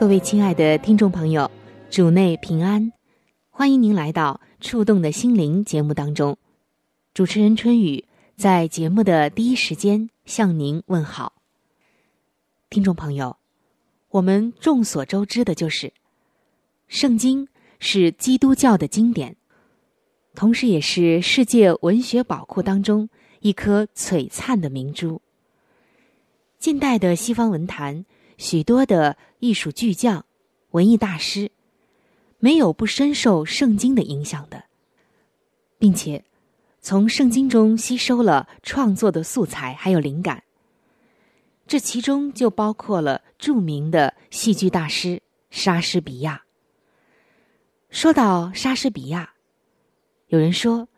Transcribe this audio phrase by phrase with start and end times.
[0.00, 1.50] 各位亲爱的听众朋友，
[1.90, 2.90] 主内平安，
[3.50, 4.40] 欢迎您来到。
[4.58, 6.38] 触动的心灵节目当中，
[7.12, 11.34] 主持人春雨在节目的第一时间向您问好。
[12.70, 13.36] 听众朋友，
[14.08, 15.92] 我们众所周知的就是，
[16.88, 17.46] 圣经
[17.78, 19.36] 是基督教的经典，
[20.34, 25.20] 同时也是世界文学宝库当中一颗璀璨的明珠。
[26.58, 28.06] 近代的西方文坛，
[28.38, 30.24] 许多的艺术巨匠、
[30.70, 31.50] 文艺大师。
[32.42, 34.64] 没有不深受圣经的影响的，
[35.76, 36.24] 并且
[36.80, 40.42] 从圣经中吸收了创作的素材还有灵感。
[41.66, 46.42] 这其中就包括了著名的戏剧大师莎士比亚。
[47.90, 49.34] 说到莎士比亚，
[50.28, 50.88] 有人说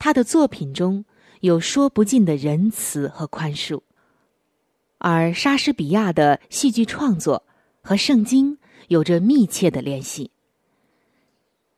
[0.00, 1.04] 他的作品中
[1.42, 3.80] 有说不尽的仁慈和宽恕，
[4.98, 7.44] 而莎士比亚的戏剧创作
[7.82, 10.30] 和圣经有着密切的联系。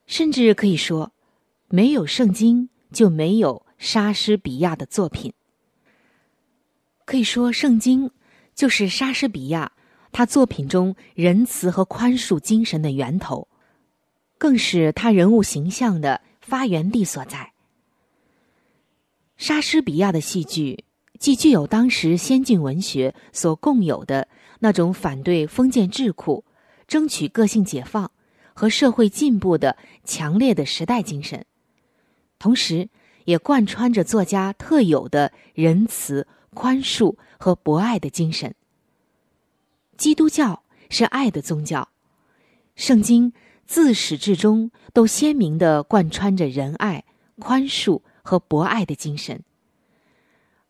[0.06, 1.12] 甚至可以说，
[1.68, 5.32] 没有圣经就没有莎士比亚的作品。
[7.06, 8.10] 可以说，圣经
[8.54, 9.72] 就是莎士比亚
[10.12, 13.48] 他作品中仁慈和宽恕精神的源头，
[14.38, 17.52] 更是他人物形象的发源地所在。
[19.36, 20.84] 莎士比亚的戏剧
[21.18, 24.28] 既具有当时先进文学所共有的
[24.64, 26.42] 那种反对封建桎梏、
[26.88, 28.10] 争取个性解放。
[28.56, 31.44] 和社会进步的强烈的时代精神，
[32.38, 32.88] 同时
[33.24, 38.54] 也贯穿着作家特有的仁慈、宽恕和博爱的精神。
[39.96, 41.88] 基督教是爱的宗教，
[42.76, 43.32] 圣经
[43.66, 47.04] 自始至终都鲜明的贯穿着仁爱、
[47.40, 49.42] 宽恕和博爱的精神。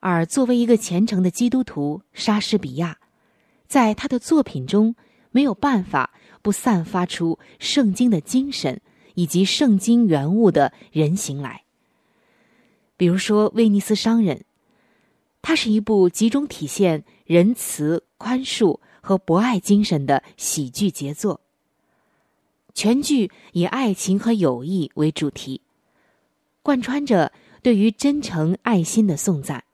[0.00, 2.97] 而作为一个虔诚的基督徒，莎士比亚
[3.75, 4.95] 在他的作品中
[5.33, 6.12] 没有办法。
[6.45, 8.83] 不散发出圣经的精神
[9.15, 11.65] 以及圣经原物的人形来。
[12.99, 14.37] 比如说《威尼斯商人》，
[15.41, 21.41] 它是一部集中体现仁慈、宽恕和博爱精神的喜剧杰作。
[22.75, 25.62] 全剧以爱情和友谊为主题，
[26.62, 29.65] 贯穿着对于真诚爱心的颂赞。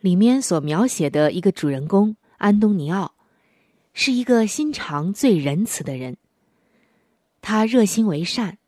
[0.00, 3.14] 里面所描写的一个主人公安东尼奥。
[3.92, 6.16] 是一个心肠最仁慈的人。
[7.42, 8.58] 他热心为善，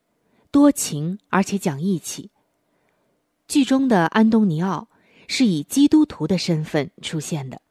[0.51, 2.31] 多情而且讲义气。
[3.47, 4.89] 剧中的安东尼奥
[5.29, 7.63] 是以基督徒的身份出现的。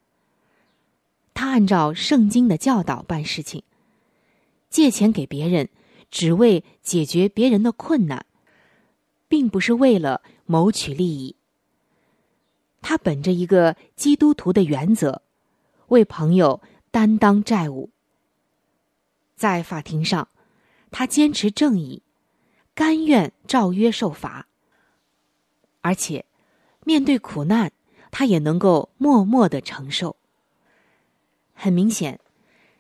[1.34, 3.64] 他按照圣经的教导办事情，
[4.70, 5.70] 借钱给别人，
[6.10, 8.26] 只为解决别人的困难，
[9.28, 11.36] 并不是为了谋取利益。
[12.82, 15.22] 他本着一个基督徒的原则，
[15.92, 16.60] 为朋友。
[16.94, 17.90] 担当债务，
[19.38, 20.28] 在法庭上，
[20.92, 22.04] 他坚持正义，
[22.76, 24.46] 甘愿照约受罚，
[25.80, 26.26] 而且
[26.84, 27.72] 面对苦难，
[28.12, 30.18] 他也能够默默的承受。
[31.54, 32.20] 很明显，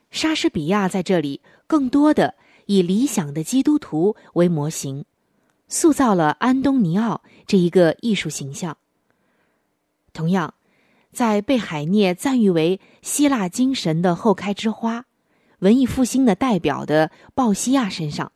[0.09, 2.35] 莎士比亚在这里更多的
[2.65, 5.05] 以理想的基督徒为模型，
[5.69, 8.77] 塑造了安东尼奥这一个艺术形象。
[10.11, 10.53] 同样。
[11.11, 15.05] 在被海涅赞誉为希腊精神的后开之花、
[15.59, 18.31] 文艺复兴的代表的鲍西亚身上，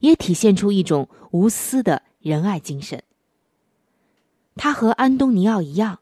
[0.00, 3.02] 也体现出一种无私的仁爱精神。
[4.56, 5.98] 他和安东尼奥一样，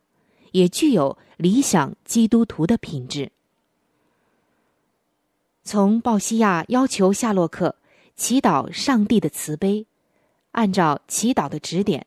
[0.51, 3.33] 也具有理想基督徒的品质。
[5.65, 7.77] 从鲍西亚要求夏洛克
[8.15, 9.87] 祈祷上帝的慈悲，
[10.51, 12.07] 按照祈祷的指点，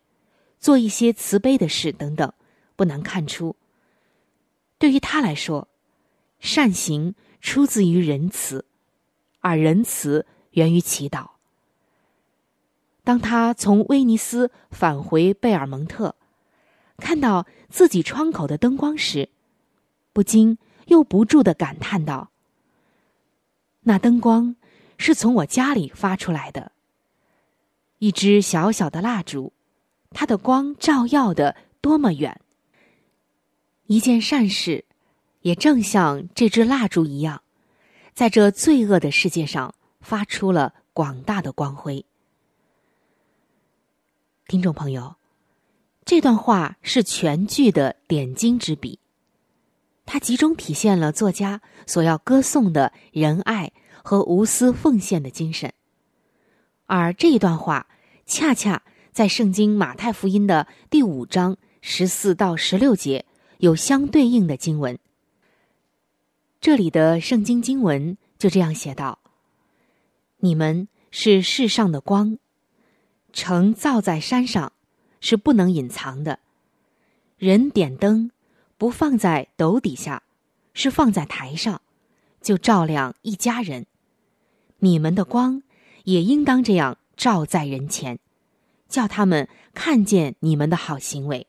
[0.59, 2.31] 做一些慈悲的事等等，
[2.75, 3.55] 不难看出。
[4.85, 5.67] 对于他来说，
[6.37, 8.65] 善行出自于仁慈，
[9.39, 11.29] 而仁慈源于祈祷。
[13.03, 16.13] 当他从威尼斯返回贝尔蒙特，
[16.97, 19.29] 看到自己窗口的灯光时，
[20.13, 22.29] 不禁又不住的感叹道
[23.81, 24.55] ：“那灯光
[24.99, 26.71] 是从我家里发出来的。
[27.97, 29.51] 一支小小的蜡烛，
[30.11, 32.39] 它的光照耀的多么远！
[33.87, 34.83] 一件善事，
[35.41, 37.43] 也正像这支蜡烛一样，
[38.13, 42.05] 在这罪恶的世界上发出了广大的光辉。”
[44.47, 45.15] 听众朋友，
[46.03, 48.99] 这段话是全剧的点睛之笔，
[50.05, 53.71] 它集中体现了作家所要歌颂的仁爱
[54.03, 55.73] 和无私奉献的精神。
[56.87, 57.87] 而这一段话，
[58.25, 63.25] 恰恰在圣经马太福音的第五章十四到十六节
[63.59, 64.97] 有相对应的经文。
[66.59, 69.19] 这里的圣经经文就这样写道
[70.39, 72.37] ：“你们是世上的光。”
[73.31, 74.71] 城造在山上，
[75.19, 76.39] 是不能隐藏的。
[77.37, 78.31] 人点灯，
[78.77, 80.23] 不放在斗底下，
[80.73, 81.81] 是放在台上，
[82.41, 83.85] 就照亮一家人。
[84.79, 85.61] 你们的光
[86.05, 88.19] 也应当这样照在人前，
[88.87, 91.45] 叫他们看见你们的好行为。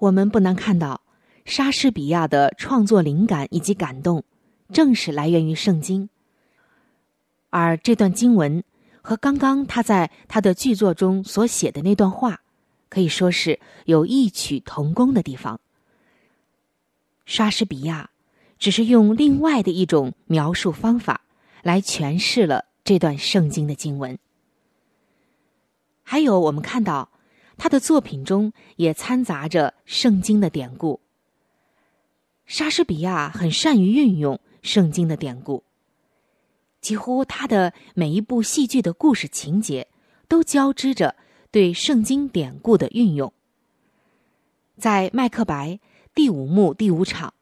[0.00, 1.00] 我们不难看到，
[1.44, 4.24] 莎士比亚的创作灵感以及感动，
[4.72, 6.10] 正是来源于圣经。
[7.48, 8.64] 而这段经文。
[9.02, 12.42] 和刚刚他在他的剧作中所写的那段话，
[12.90, 15.58] 可以说是有异曲同工的地方。
[17.24, 18.10] 莎士比亚
[18.58, 21.22] 只是用另外的一种描述方法
[21.62, 24.18] 来诠释了这段圣经的经文。
[26.02, 27.09] 还有，我们看到
[27.62, 30.98] 他的作品中也掺杂着圣经的典故。
[32.46, 35.62] 莎士比亚很善于运用圣经的典故。
[36.80, 39.88] 几乎他的每一部戏剧的故事情节，
[40.26, 41.14] 都交织着
[41.50, 43.30] 对圣经典故的运用。
[44.78, 45.72] 在《麦克白》
[46.14, 47.34] 第五幕第五场，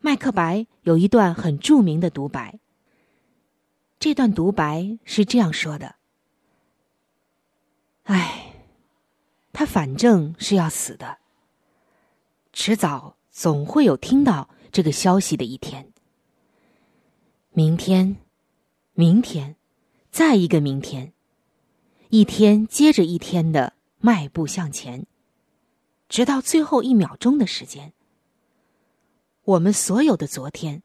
[0.00, 2.58] 麦克白有一段很著名的独白。
[3.98, 5.94] 这段独白是这样说的
[8.04, 8.49] ：“唉，
[9.52, 11.18] 他反正是要死的，
[12.52, 15.92] 迟早总会有听到这个消息的一天。
[17.52, 18.16] 明天。”
[18.92, 19.56] 明天，
[20.10, 21.14] 再一个明天，
[22.10, 25.06] 一天接着一天的迈步向前，
[26.06, 27.94] 直到最后一秒钟的时间。
[29.42, 30.82] 我们所有的昨天，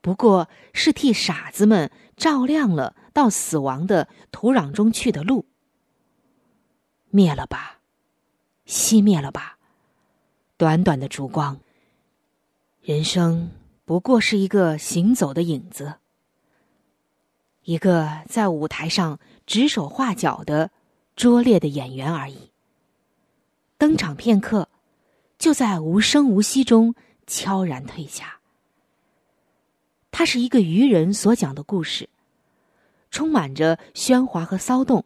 [0.00, 5.46] 不过是替傻子们照亮了到死亡的土壤中去的路。
[7.10, 7.75] 灭了吧，
[8.66, 9.58] 熄灭了吧，
[10.56, 11.60] 短短的烛光。
[12.82, 13.50] 人生
[13.84, 15.94] 不过是一个行走的影子。
[17.62, 20.70] 一个在舞台上指手画脚的
[21.16, 22.52] 拙劣的演员而已。
[23.76, 24.68] 登场片刻，
[25.38, 26.94] 就在无声无息中
[27.26, 28.38] 悄然退下。
[30.10, 32.08] 他是一个愚人所讲的故事，
[33.10, 35.04] 充满着喧哗和骚动，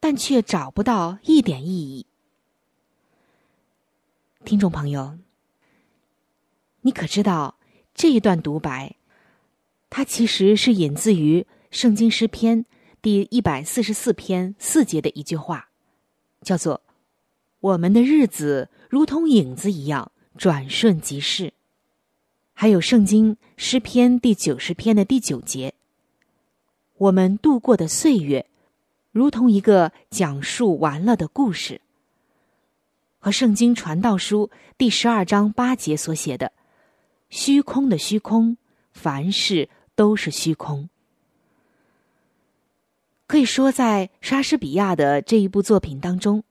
[0.00, 2.06] 但却找不到一点意义。
[4.44, 5.16] 听众朋友，
[6.80, 7.54] 你可知道
[7.94, 8.96] 这一段独白？
[9.88, 12.64] 它其实是引自于《圣经诗篇》
[13.00, 15.68] 第一百四十四篇四节的一句话，
[16.42, 16.82] 叫做
[17.60, 21.52] “我们的日子如同影子一样转瞬即逝”。
[22.52, 25.72] 还有《圣经诗篇》第九十篇的第九节
[26.98, 28.46] ，“我们度过的岁月，
[29.12, 31.80] 如同一个讲述完了的故事”。
[33.24, 36.50] 和《圣经传道书》第十二章八节所写的
[37.30, 38.56] “虚空的虚空，
[38.92, 39.70] 凡事”。
[39.94, 40.88] 都是虚空。
[43.26, 46.42] 可以说，在莎士比亚的这一部作品当中，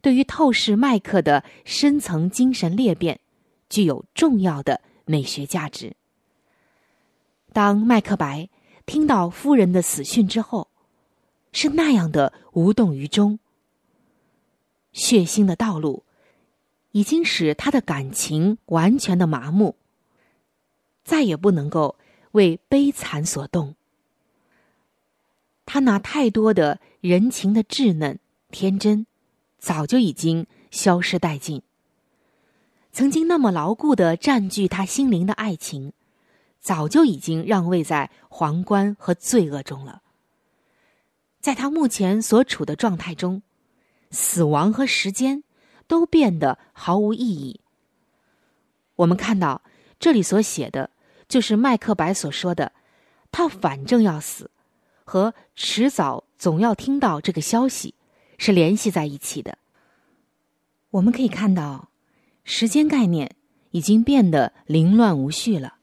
[0.00, 3.20] 对于透视麦克的深层精神裂变，
[3.70, 5.94] 具有重要的美学价值。
[7.52, 8.48] 当麦克白
[8.84, 10.68] 听到夫人的死讯之后，
[11.52, 13.38] 是那样的无动于衷。
[14.92, 16.04] 血腥的道路
[16.92, 19.76] 已经使他的感情完全的麻木，
[21.04, 21.96] 再也不能够。
[22.32, 23.74] 为悲惨所动，
[25.66, 28.18] 他那太多的人情的稚嫩、
[28.50, 29.04] 天真，
[29.58, 31.60] 早就已经消失殆尽。
[32.90, 35.92] 曾经那么牢固的占据他心灵的爱情，
[36.58, 40.00] 早就已经让位在皇冠和罪恶中了。
[41.38, 43.42] 在他目前所处的状态中，
[44.12, 45.42] 死亡和时间
[45.88, 47.60] 都变得毫无意义。
[48.94, 49.62] 我们看到。
[50.02, 50.90] 这里所写的
[51.28, 52.72] 就是麦克白所说的，
[53.30, 54.50] 他反正要死，
[55.04, 57.94] 和迟早总要听到这个消息
[58.36, 59.58] 是联系在一起的。
[60.90, 61.88] 我们可以看到，
[62.42, 63.36] 时间概念
[63.70, 65.76] 已经变得凌乱无序了。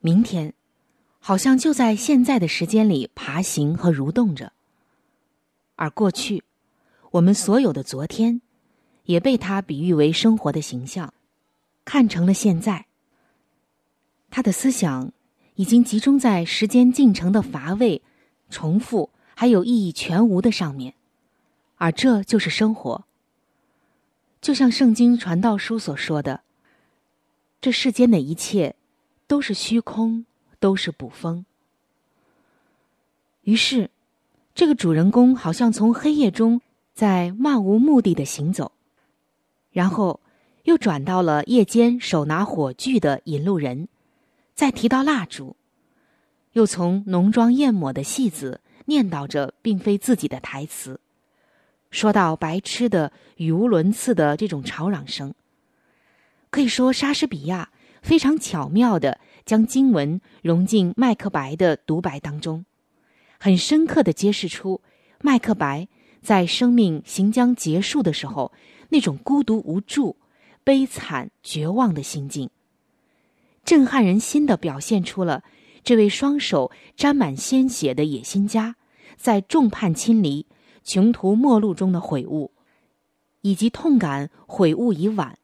[0.00, 0.52] 明天，
[1.18, 4.52] 好像就在现在的时间里爬行和蠕动着，
[5.76, 6.44] 而过去，
[7.16, 8.42] 我们所有的昨天，
[9.04, 11.14] 也被他比喻为生活的形象，
[11.82, 12.84] 看成了现在。
[14.28, 15.10] 他的思想
[15.54, 18.02] 已经集中在时间进程的乏味、
[18.50, 20.92] 重复还有意义全无的上面，
[21.76, 23.06] 而这就是生活。
[24.42, 26.42] 就像圣经传道书所说的，
[27.62, 28.76] 这世间的一切
[29.26, 30.26] 都是虚空，
[30.60, 31.46] 都是捕风。
[33.44, 33.90] 于是，
[34.54, 36.60] 这个主人公好像从黑夜中
[36.96, 38.72] 在漫无目的的行走，
[39.70, 40.18] 然后
[40.62, 43.88] 又转到了夜间手拿火炬的引路人，
[44.54, 45.56] 再提到蜡烛，
[46.52, 50.98] 又从浓妆艳抹的戏子念叨着并非自己的台词。
[51.90, 55.34] 说到白痴的语无伦次的这种吵嚷声，
[56.48, 57.68] 可以说莎士比亚
[58.00, 62.64] 非常巧妙的将经文融进麦克白的独白当中，
[63.38, 64.80] 很深刻的揭示出
[65.20, 65.88] 麦克白
[66.26, 68.50] 在生命行将结束的时候
[68.88, 70.16] 那种孤独无助、
[70.64, 72.50] 悲惨绝望的心境，
[73.64, 75.44] 震撼人心的表现出了
[75.84, 78.74] 这位双手沾满鲜血的野心家
[79.16, 80.46] 在众叛亲离。
[80.82, 82.52] 穷途末路中的悔悟，
[83.42, 85.36] 以及痛感悔悟已晚、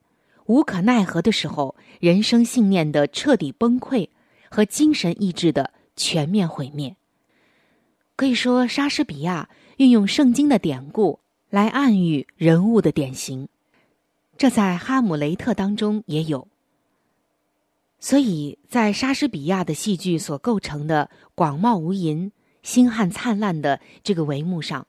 [0.46, 4.08] 无可奈何的时候，人生信念的彻底崩溃
[4.48, 6.96] 和精神意志的全面毁灭。
[8.14, 9.48] 可以说，莎士比亚
[9.82, 11.18] 运用圣经的典故
[11.50, 13.48] 来暗喻人物的典型，
[14.38, 16.46] 这在《哈姆雷特》当中也有。
[17.98, 22.30] 所以在莎士比亚的戏剧所构成的广袤无垠、
[22.62, 24.86] 星汉灿烂的这个帷幕上。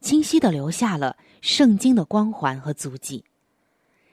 [0.00, 3.24] 清晰的留下了圣经的光环和足迹。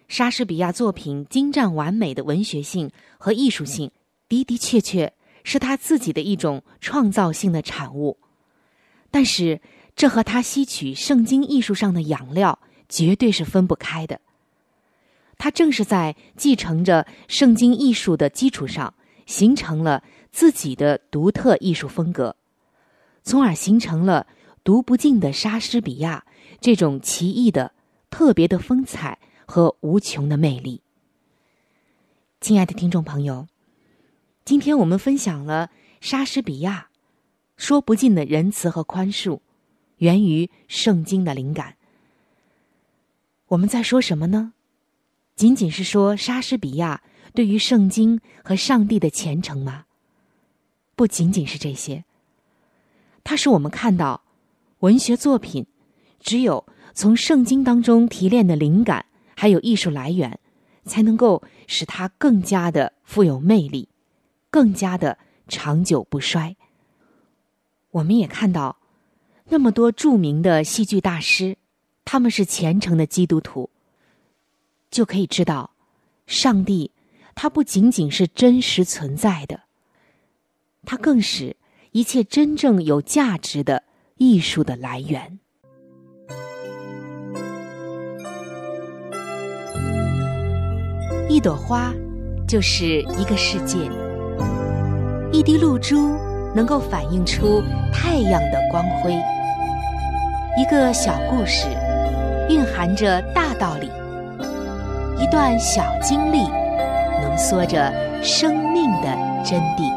[0.08, 3.92] 莎士比亚作品精湛完美的文学性和艺术性，
[4.28, 8.18] 的的确确是他自己的一种创造性的产物。
[9.10, 9.62] 但是，
[9.98, 14.22] 这和他吸取圣经艺术上的养料绝对是分不开的。
[15.38, 18.94] 他正是在继承着圣经艺术的基础上，
[19.26, 20.02] 形成了
[20.32, 22.38] 自己的独特艺术风格，
[23.24, 24.26] 从而形成了。
[24.64, 26.26] 读不尽的莎士比亚，
[26.60, 27.72] 这种奇异的、
[28.10, 30.82] 特别的风采和无穷的魅力。
[32.42, 33.48] 亲爱的听众朋友，
[34.44, 35.70] 今天我们分享了
[36.02, 36.90] 莎士比亚
[37.56, 39.40] 说不尽的仁慈和宽恕，
[39.98, 41.76] 源于圣经的灵感。
[43.48, 44.54] 我们在说什么呢？
[45.36, 47.02] 仅仅是说莎士比亚
[47.34, 49.86] 对于圣经和上帝的虔诚吗？
[50.96, 52.04] 不仅仅是这些，
[53.24, 54.24] 它使我们看到。
[54.82, 55.66] 文学作品，
[56.20, 56.64] 只有
[56.94, 60.40] 从圣经当中提炼的灵感，还有艺术来源，
[60.86, 63.90] 才能够使它更加的富有魅力，
[64.52, 66.56] 更加的长久不衰。
[67.90, 68.78] 我们也看到，
[69.50, 71.58] 那么多著名的戏剧大师，
[72.06, 73.70] 他们是虔诚的基督徒，
[74.92, 75.72] 就可以知道，
[76.26, 76.92] 上帝
[77.36, 79.62] 他不仅仅是真实存在的，
[80.86, 81.56] 他更是
[81.92, 83.84] 一切真正有价值的。
[84.20, 85.38] 艺术的来源，
[91.30, 91.94] 一朵花
[92.48, 93.78] 就是一个世界，
[95.32, 96.18] 一滴露珠
[96.56, 97.62] 能够反映出
[97.94, 99.14] 太阳的光辉，
[100.58, 101.68] 一个小故事
[102.50, 103.92] 蕴含着大道理，
[105.22, 106.40] 一段小经历
[107.22, 109.08] 浓缩着生命的
[109.46, 109.94] 真谛。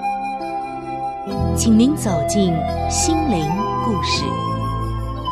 [1.56, 2.54] 请您走进
[2.90, 3.50] 心灵。
[3.82, 4.22] 故事，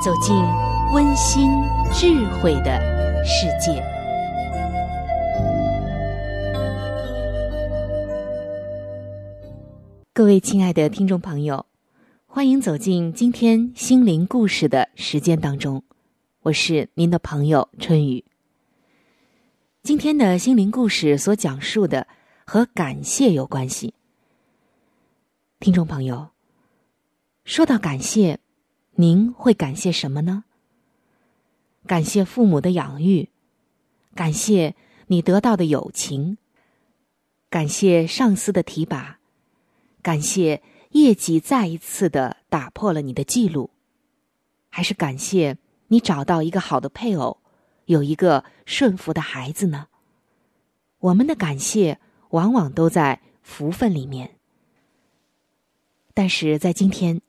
[0.03, 0.35] 走进
[0.95, 1.51] 温馨
[1.93, 2.09] 智
[2.41, 2.81] 慧的
[3.23, 3.85] 世界。
[10.15, 11.67] 各位亲爱的听众朋友，
[12.31, 15.83] 欢迎走进今天心灵故事的时间当中，
[16.43, 18.23] 我是您的朋友春雨。
[19.83, 22.07] 今天的心灵故事所讲述的
[22.45, 23.95] 和感谢有关系，
[25.59, 26.29] 听众朋友。
[27.47, 28.39] 说到感谢，
[28.97, 30.45] 您会感谢什么呢？
[31.87, 33.31] 感谢父母的养育，
[34.15, 36.37] 感谢你得到的友情，
[37.49, 39.19] 感谢上司的提拔，
[40.03, 40.63] 感谢
[41.01, 43.71] 业绩再一次的打破了你的记录，
[44.69, 47.39] 还是感谢你找到一个好的配偶，
[47.87, 49.89] 有一个顺服的孩子呢？
[50.99, 52.01] 我们的感谢
[52.31, 54.37] 往往都在福分里面。
[56.15, 57.21] 但是在今天，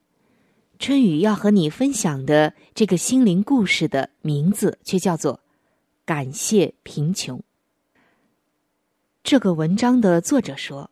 [0.79, 5.41] 春雨要和你分享的这个心灵故事的名字却叫做
[6.05, 7.43] “感谢贫穷”。
[9.21, 10.89] 这个文章的作者说，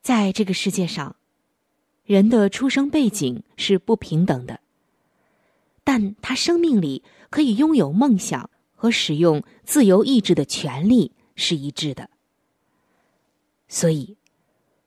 [0.00, 1.16] 在这个世界上，
[2.06, 4.60] 人的出生背景是不平等的，
[5.82, 12.08] 但他生命里可以拥有梦想和使用自由意志的权利是一致的。
[13.66, 14.16] 所以，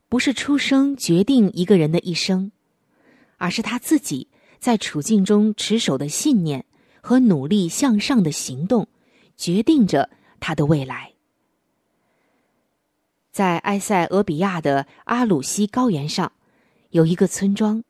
[0.07, 2.53] 不是出生决定一个人的一生，
[3.35, 6.63] 而是他自己在处境中持守的信念
[7.01, 8.87] 和努力向上的行动，
[9.35, 10.09] 决定着
[10.39, 11.11] 他的未来。
[13.33, 16.31] 在埃塞俄比亚的阿鲁西高原上，
[16.89, 17.83] 有一个村庄。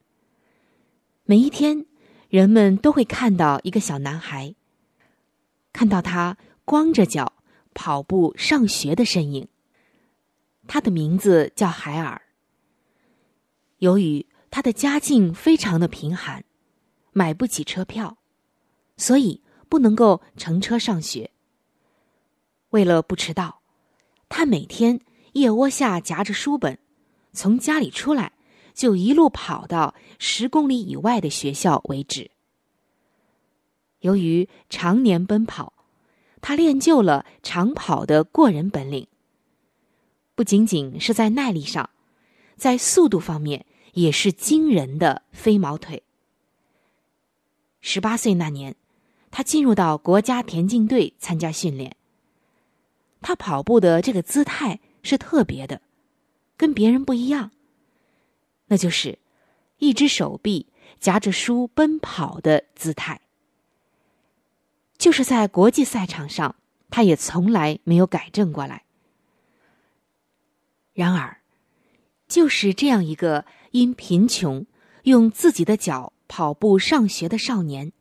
[1.24, 1.86] 每一天，
[2.29, 4.56] 人们都会看到一个小男孩，
[5.72, 7.34] 看到他光着脚
[7.74, 9.48] 跑步上学的身影。
[10.68, 12.22] 他的名字叫海尔。
[13.77, 16.44] 由于他的家境非常的贫寒，
[17.13, 18.18] 买不起车票，
[18.98, 21.32] 所以不能够乘车上学。
[22.72, 23.62] 为了不迟到，
[24.27, 25.01] 他每天。
[25.34, 26.79] 腋窝下夹着书本，
[27.34, 28.34] 从家里出来
[28.80, 32.32] 就一路跑到十公里以外的学校为止。
[34.00, 35.74] 由于常年奔跑，
[36.40, 39.06] 他练就了长跑的过人本领。
[40.34, 41.90] 不仅仅是在耐力上，
[42.56, 46.02] 在速度方面也是惊人的飞毛腿。
[47.82, 48.78] 十八岁那年，
[49.30, 51.98] 他进入到国家田径队参加训练。
[53.20, 54.80] 他跑步的这个姿态。
[55.02, 55.82] 是特别的，
[56.58, 57.52] 跟别人不一样。
[58.70, 59.20] 那就是
[59.78, 60.66] 一只手臂
[61.00, 63.22] 夹着书奔跑的姿态。
[64.98, 66.56] 就是在国际赛场上，
[66.90, 68.84] 他也从来没有改正过来。
[70.93, 71.38] 然而，
[72.28, 74.65] 就是这样一个因贫穷
[75.04, 77.93] 用自己的脚跑步上学的少年，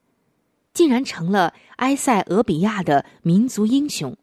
[0.75, 4.16] 竟然成了埃塞俄比亚的民族英雄。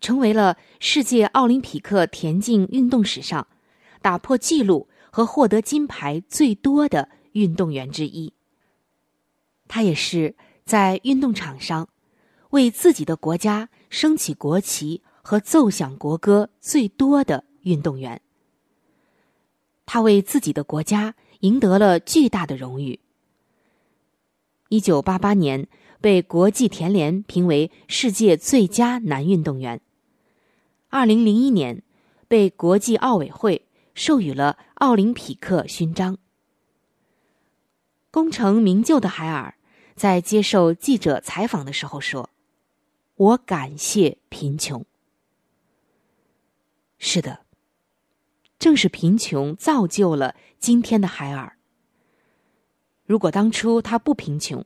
[0.00, 3.46] 成为了世界奥林匹克田径运动史上
[4.02, 8.32] 打破纪录和获得金牌最多的运动员之一。
[9.68, 11.88] 他也是在运动场上
[12.50, 18.20] 为自己的国家升起国旗和奏响国歌最多的运动员。
[19.86, 23.00] 他为自己的国家赢得了巨大的荣誉。
[24.68, 25.66] 一九八八年
[26.00, 29.80] 被国际田联评为世界最佳男运动员。
[30.88, 31.82] 二零零一年，
[32.28, 36.18] 被国际奥委会授予了奥林匹克勋章。
[38.10, 39.54] 功成名就的海尔
[39.94, 42.30] 在接受记者采访的时候说
[43.16, 44.84] ：“我感谢贫穷。”
[46.98, 47.46] 是的，
[48.58, 51.56] 正是贫穷造就了今天的海尔。
[53.04, 54.64] 如果当初他不贫穷，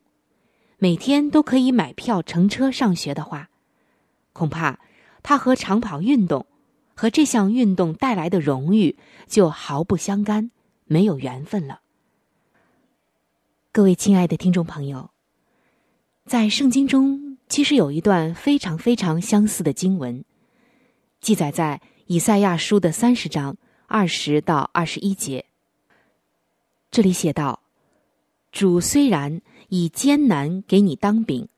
[0.78, 3.50] 每天都可以买票乘车上学的话，
[4.32, 4.80] 恐怕。
[5.26, 6.44] 他和长跑运动，
[6.94, 10.50] 和这项运动带来的荣誉就毫不相干，
[10.86, 11.80] 没有缘分了。
[13.72, 15.10] 各位亲爱的听众朋友，
[16.24, 20.24] 在圣经中其实有一段非常非常相似的经文，
[21.20, 25.44] 记载在以赛亚书的三十章二十到二十一节。
[26.90, 27.60] 这里写道
[28.52, 31.48] ：“主虽然以艰难给你当饼，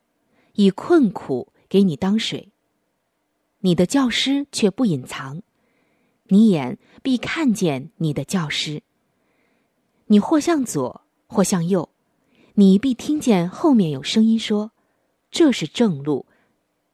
[0.55, 2.51] 以困苦给你当水。”
[3.61, 5.43] 你的教师却不隐藏，
[6.25, 8.83] 你眼必看见你的教师。
[10.07, 11.89] 你或向左，或向右，
[12.55, 14.71] 你必听见后面有声音说
[15.33, 16.27] ：“这是正路，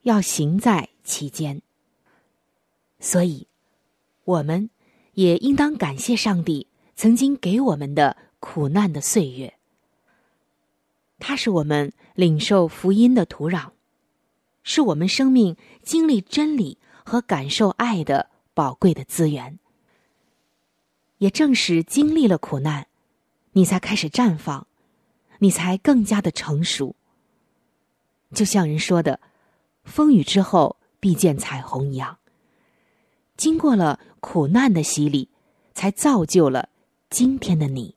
[0.02, 1.60] 要行在其间。”
[2.98, 3.46] 所以，
[4.24, 4.70] 我们
[5.12, 9.58] 也应当感谢上帝曾经给我们的苦难的岁月，
[11.18, 13.72] 它是我们领受福音的土壤。
[14.62, 19.58] 是我们生命经历真理和感受爱的宝贵的资源。
[21.18, 22.86] 也正是经历了苦难，
[23.52, 24.66] 你才开始绽放，
[25.38, 26.96] 你才更加的成熟。
[28.34, 29.20] 就像人说的
[29.84, 32.18] ，“风雨之后必见彩虹”一样，
[33.36, 35.28] 经过了苦难的洗礼，
[35.74, 36.70] 才造就了
[37.08, 37.94] 今天的你。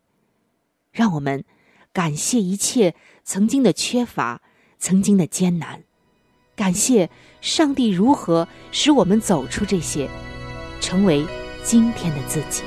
[0.92, 1.44] 让我们
[1.92, 4.42] 感谢一切曾经的缺乏，
[4.78, 5.84] 曾经的艰难。
[6.56, 7.10] 感谢
[7.42, 10.10] 上帝如何使我们走出这些，
[10.80, 11.26] 成为
[11.64, 12.64] 今天的自己。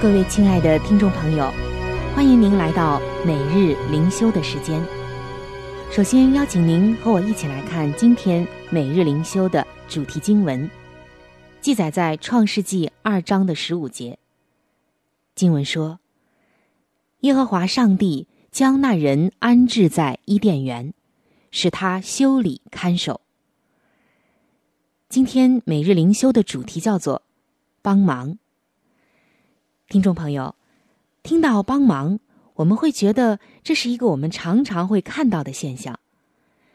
[0.00, 1.52] 各位亲爱的听众朋友，
[2.14, 4.80] 欢迎您来到每日灵修的时间。
[5.90, 10.70] 首先邀请您和我一起来看今天每日灵修的主题经文，
[11.60, 14.20] 记载在创世纪二章的十五节。
[15.34, 15.98] 经文说
[17.22, 20.94] ：“耶和华上帝将那人安置在伊甸园，
[21.50, 23.20] 使他修理看守。”
[25.10, 27.22] 今天每日灵修的主题叫做
[27.82, 28.38] “帮忙”。
[29.88, 30.54] 听众朋友，
[31.22, 32.18] 听到帮忙，
[32.56, 35.98] 我们会觉得这是一个我们常常会看到的现象。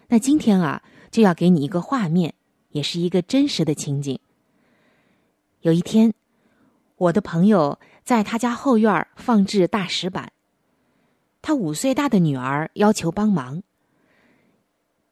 [0.08, 2.34] 那今天啊，就要给你一个画面，
[2.70, 4.20] 也是一个真实的情景。
[5.62, 6.12] 有一天，
[6.96, 10.32] 我的朋友在他家后院放置大石板，
[11.44, 13.62] 他五岁大的女儿要求帮忙，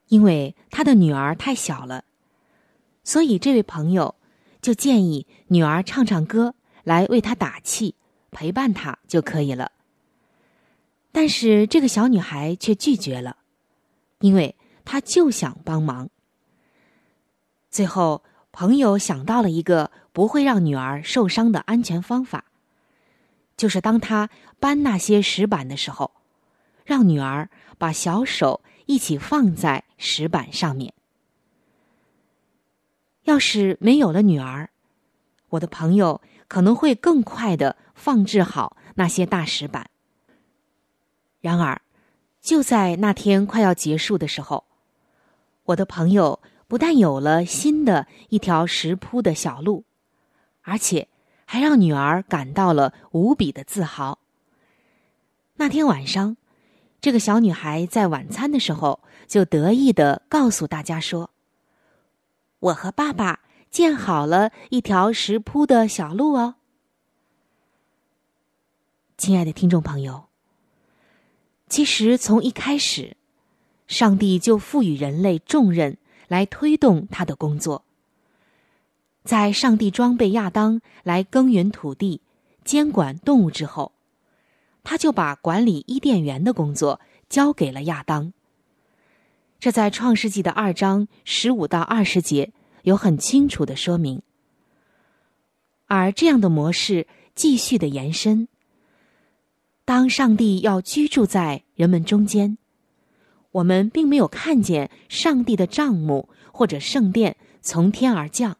[0.07, 2.03] 因为他的女儿太小了，
[3.03, 4.15] 所以这位朋友
[4.59, 6.55] 就建议女儿唱唱歌。
[6.83, 7.95] 来为他打气，
[8.31, 9.71] 陪伴他就可以了。
[11.11, 13.35] 但是这个小女孩却拒绝了，
[14.19, 16.09] 因为她就想帮忙。
[17.69, 22.45] 最后，朋友想到了一个不会让女儿受伤的安全方法，
[23.57, 26.11] 就是当他搬那些石板的时候，
[26.85, 30.93] 让女儿把小手一起放在石板上面。
[33.23, 34.69] 要是没有了女儿，
[35.49, 36.21] 我的朋友。
[36.51, 39.89] 可能会更快的放置好那些大石板。
[41.39, 41.81] 然而，
[42.41, 44.65] 就在那天快要结束的时候，
[45.63, 49.85] 我的朋友不但有了新的一条石铺的小路，
[50.63, 51.07] 而且
[51.45, 54.19] 还让女儿感到了无比的自豪。
[55.55, 56.35] 那天晚上，
[56.99, 61.29] 这个小女孩在晚餐的时候就得意的告诉大家说
[62.59, 63.39] ：“我和爸爸。”
[63.71, 66.55] 建好了一条石铺的小路哦，
[69.17, 70.25] 亲爱的听众朋友。
[71.69, 73.15] 其实从一开始，
[73.87, 77.85] 上帝就赋予人类重任来推动他的工作。
[79.23, 82.19] 在上帝装备亚当来耕耘土地、
[82.65, 83.93] 监管动物之后，
[84.83, 88.33] 他就把管理伊甸园的工作交给了亚当。
[89.61, 92.51] 这在创世纪的二章十五到二十节。
[92.83, 94.21] 有很清楚的说明，
[95.87, 98.47] 而这样的模式继续的延伸。
[99.85, 102.57] 当上帝要居住在人们中间，
[103.51, 108.57] 我们并没有看见上帝的帐幕或者圣殿从天而降，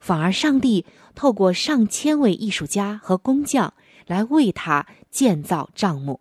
[0.00, 3.72] 反而上帝透过上千位艺术家和工匠
[4.06, 6.20] 来为他建造帐幕。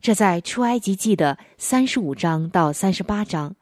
[0.00, 3.54] 这在出埃及记的三十五章到三十八章。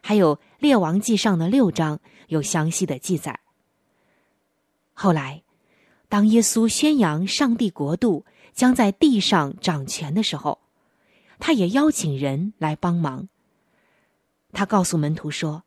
[0.00, 3.40] 还有《列王记》上的六章有详细的记载。
[4.92, 5.42] 后来，
[6.08, 10.58] 当耶稣宣扬上帝国度将在地上掌权的时候，
[11.38, 13.28] 他也邀请人来帮忙。
[14.52, 15.62] 他告诉门徒说：“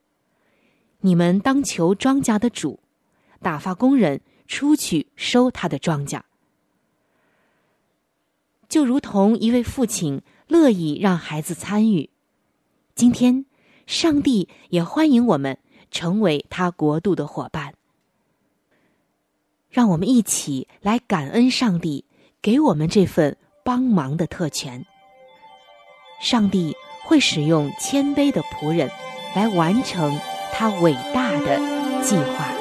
[1.02, 2.80] 你们当求庄稼的主，
[3.42, 6.22] 打发工人出去收他的庄稼。”
[8.68, 12.10] 就如同一位父亲乐意让孩子参与。
[12.96, 13.46] 今天，
[13.92, 15.58] 上帝也欢迎我们
[15.92, 17.74] 成为他国度的伙伴。
[19.70, 22.06] 让我们一起来感恩上帝
[22.42, 24.86] 给我们这份帮忙的特权。
[26.22, 26.74] 上帝
[27.04, 28.90] 会使用谦卑的仆人
[29.36, 30.18] 来完成
[30.54, 31.58] 他伟大的
[32.02, 32.61] 计划。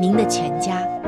[0.00, 0.99] 您的全家。